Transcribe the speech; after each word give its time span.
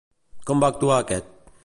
Com 0.51 0.63
va 0.63 0.71
actuar 0.73 0.97
aquest? 1.03 1.33